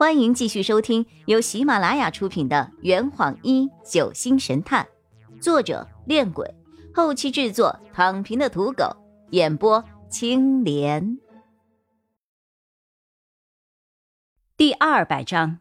[0.00, 4.88] 欢迎继续收听由喜马拉雅出品的《圆谎一九星神探》，
[5.42, 6.54] 作者：恋鬼，
[6.94, 8.96] 后期制作：躺平的土狗，
[9.32, 11.18] 演播：青莲。
[14.56, 15.58] 第二百章，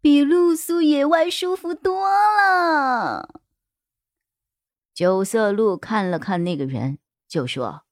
[0.00, 3.42] 比露宿野外舒服多了。
[4.94, 7.82] 九色鹿看了看那个人，就说：“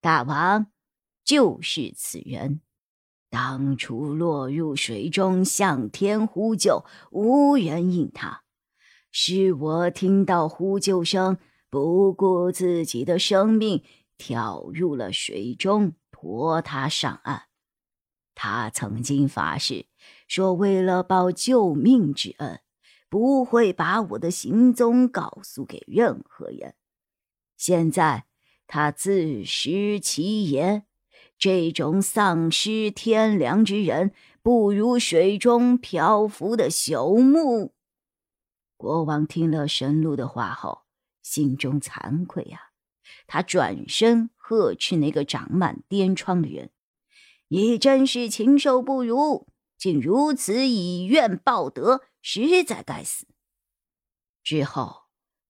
[0.00, 0.68] 大王，
[1.24, 2.60] 就是此人。”
[3.30, 8.42] 当初落入水中，向天呼救，无人应他。
[9.12, 11.38] 是我听到呼救声，
[11.70, 13.84] 不顾自己的生命，
[14.18, 17.44] 跳入了水中，拖他上岸。
[18.34, 19.86] 他曾经发誓，
[20.26, 22.60] 说为了报救命之恩，
[23.08, 26.74] 不会把我的行踪告诉给任何人。
[27.56, 28.26] 现在
[28.66, 30.86] 他自食其言。
[31.40, 34.12] 这种丧失天良之人，
[34.42, 37.72] 不如水中漂浮的朽木。
[38.76, 40.82] 国王听了神鹿的话后，
[41.22, 42.72] 心中惭愧呀。
[43.26, 46.72] 他转身呵斥那个长满颠疮的人
[47.48, 49.46] ：“你真是禽兽不如，
[49.78, 53.26] 竟如此以怨报德，实在该死。”
[54.44, 55.04] 之后，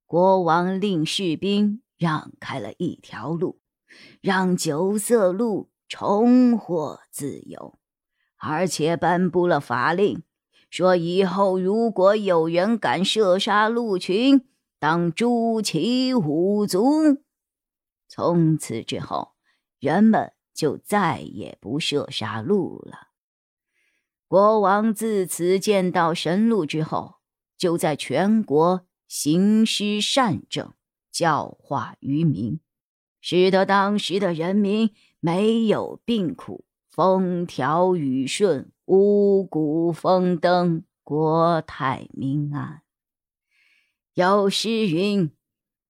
[0.06, 3.60] 国王令士兵让开了一条路，
[4.20, 5.69] 让九色鹿。
[5.90, 7.76] 重获自由，
[8.36, 10.22] 而且颁布了法令，
[10.70, 14.46] 说以后如果有人敢射杀鹿群，
[14.78, 17.24] 当诛其五族。
[18.08, 19.32] 从此之后，
[19.80, 23.08] 人们就再也不射杀鹿了。
[24.28, 27.16] 国王自此见到神鹿之后，
[27.58, 30.72] 就在全国行施善政，
[31.10, 32.60] 教化于民，
[33.20, 34.94] 使得当时的人民。
[35.20, 42.80] 没有病苦，风调雨顺，五谷丰登，国泰民安。
[44.14, 45.30] 有诗云：“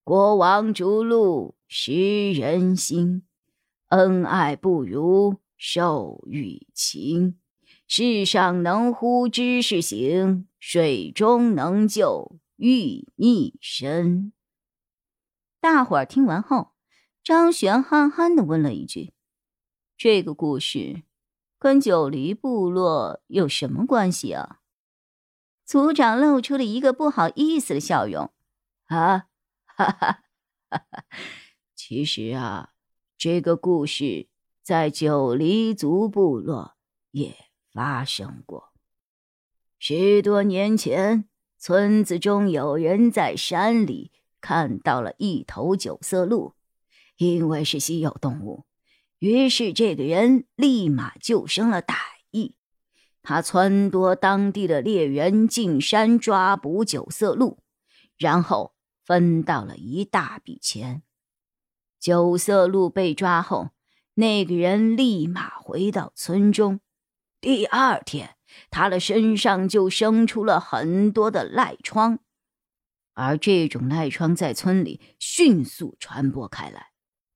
[0.03, 3.22] 国王逐鹿识人心，
[3.91, 7.38] 恩爱不如受与情。
[7.87, 14.33] 世上能呼知识行，水中能救欲逆身。”
[15.60, 16.72] 大伙儿听完后，
[17.22, 19.12] 张璇憨憨的问了一句。
[20.03, 21.03] 这个故事
[21.59, 24.61] 跟九黎部落有什么关系啊？
[25.66, 28.33] 族长露出了一个不好意思的笑容。
[28.87, 29.27] 啊，
[29.66, 30.22] 哈哈，
[30.71, 31.05] 哈哈！
[31.77, 32.71] 其实啊，
[33.19, 34.28] 这个故事
[34.62, 36.78] 在九黎族部落
[37.10, 37.37] 也
[37.71, 38.72] 发生过。
[39.78, 41.28] 十多年前，
[41.59, 46.55] 村子中有人在山里看到了一头九色鹿，
[47.19, 48.65] 因为是稀有动物。
[49.20, 51.94] 于是，这个人立马就生了歹
[52.31, 52.54] 意，
[53.22, 57.59] 他撺掇当地的猎人进山抓捕九色鹿，
[58.16, 61.03] 然后分到了一大笔钱。
[61.98, 63.72] 九色鹿被抓后，
[64.14, 66.80] 那个人立马回到村中。
[67.42, 68.36] 第二天，
[68.70, 72.20] 他的身上就生出了很多的赖疮，
[73.12, 76.86] 而这种赖疮在村里迅速传播开来，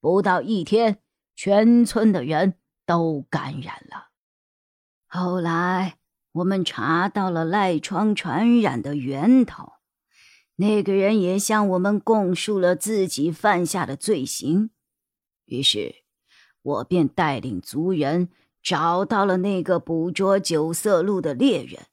[0.01, 1.03] 不到一天。
[1.35, 2.55] 全村的人
[2.87, 4.09] 都感染了。
[5.07, 5.99] 后来，
[6.33, 9.75] 我们查到了赖疮传染的源头，
[10.57, 14.71] 那个人也向我们供述了自己犯下的罪行。
[15.47, 16.05] 于是，
[16.63, 18.31] 我便带领族人
[18.63, 21.87] 找到了那个捕捉九色鹿的猎人，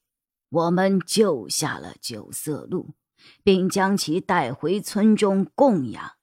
[0.49, 2.95] 我们救下了九色鹿，
[3.43, 6.13] 并将其带回村中供养。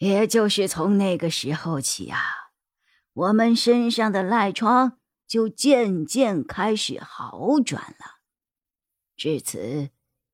[0.00, 2.18] 也就是从那个时候起啊，
[3.12, 4.96] 我们身上的赖疮
[5.26, 8.20] 就渐渐开始好转了。
[9.14, 9.90] 至此，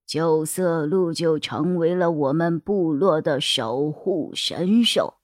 [0.07, 5.15] 九色鹿就成为了我们部落的守护神兽。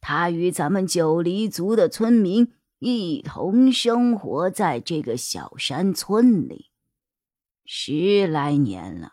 [0.00, 6.70] 它与咱们九黎族的村民一同生活在这个小山村里，
[7.66, 9.12] 十来年了，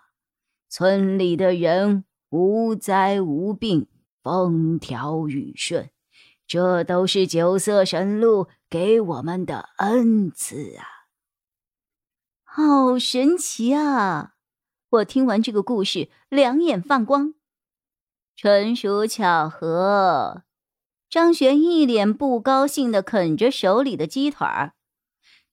[0.70, 3.90] 村里的人无灾无病。
[4.24, 5.90] 风调雨顺，
[6.46, 10.86] 这都是九色神鹿给我们的恩赐啊！
[12.44, 14.34] 好神奇啊！
[14.90, 17.34] 我听完这个故事，两眼放光。
[18.36, 20.44] 纯属巧合。
[21.10, 24.74] 张璇一脸不高兴的啃着手里的鸡腿儿。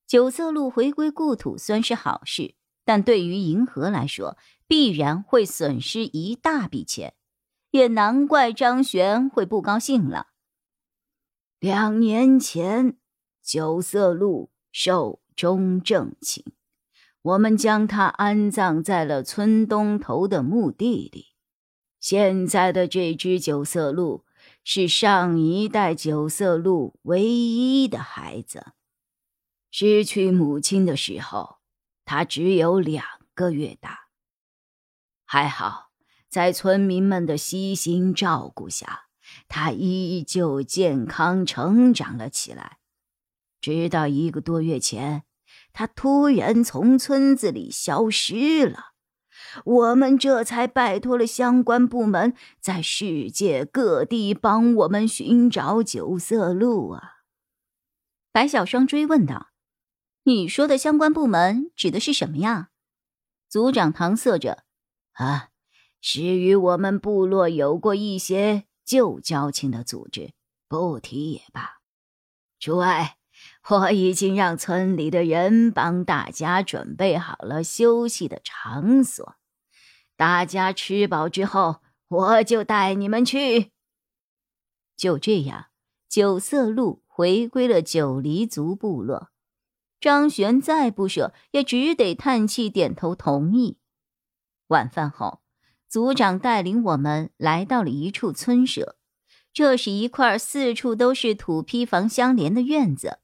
[0.06, 2.54] 九色鹿回归故土虽是好事，
[2.84, 4.36] 但对于银河来说，
[4.66, 7.14] 必然会损失一大笔钱。
[7.70, 10.28] 也难怪张璇会不高兴了。
[11.58, 12.96] 两年前，
[13.42, 16.44] 九色鹿寿终正寝，
[17.22, 21.34] 我们将他安葬在了村东头的墓地里。
[21.98, 24.24] 现在的这只九色鹿
[24.62, 28.72] 是上一代九色鹿唯一的孩子。
[29.70, 31.58] 失去母亲的时候，
[32.04, 33.04] 它只有两
[33.34, 34.08] 个月大。
[35.24, 35.87] 还好，
[36.28, 39.06] 在村民们的悉心照顾下，
[39.48, 42.78] 他依旧健康成长了起来。
[43.60, 45.24] 直到一个多月前，
[45.72, 48.92] 他突然从村子里消失了，
[49.64, 57.14] 我们这才拜托了相关部门在世界各地帮我们寻找九色鹿啊。
[58.30, 59.48] 白小双追问道
[60.24, 62.68] ：“你说的相关部门指的是什么呀？”
[63.48, 64.64] 族长搪塞着
[65.14, 65.48] ：“啊，
[66.00, 70.32] 是与我们部落有过一些旧交情的组织，
[70.68, 71.80] 不提也罢。
[72.58, 72.86] 诸位。”
[73.70, 79.36] 我已经让村里的人帮大家准备好了休息的场所，
[80.16, 81.76] 大家吃饱之后，
[82.08, 83.70] 我就带你们去。
[84.96, 85.66] 就这样，
[86.08, 89.30] 九色鹿回归了九黎族部落。
[90.00, 93.78] 张玄再不舍，也只得叹气点头同意。
[94.68, 95.42] 晚饭后，
[95.88, 98.96] 族长带领我们来到了一处村舍，
[99.52, 103.18] 这是一块四处都是土坯房相连的院子。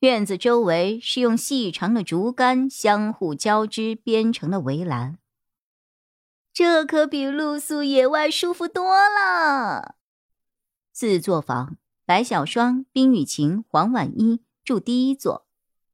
[0.00, 5.16] 院子周围是用细长的竹竿相互交织编成的围栏，
[6.52, 9.94] 这可比露宿野外舒服多了。
[10.92, 15.46] 四座房，白小双、冰雨晴、黄婉一住第一座，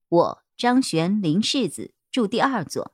[0.09, 2.93] 我张璇、林世子住第二座，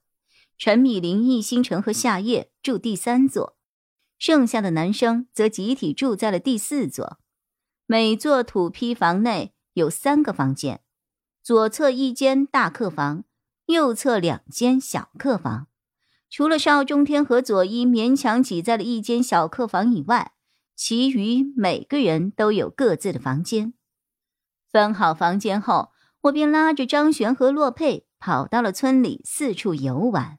[0.58, 3.58] 陈米林、易星辰和夏夜住第三座，
[4.18, 7.18] 剩下的男生则集体住在了第四座。
[7.84, 10.80] 每座土坯房内有三个房间。
[11.42, 13.24] 左侧一间大客房，
[13.66, 15.68] 右侧两间小客房。
[16.30, 20.32] 除了邵中天和左一勉强挤在了一间小客房以外，
[20.74, 23.74] 其余每个人都有各自的房间。
[24.68, 25.90] 分好房间后，
[26.22, 30.38] 我便拉着张璇和洛佩跑到了村里四处游玩。